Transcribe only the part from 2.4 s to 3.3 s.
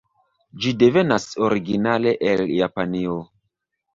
Japanio.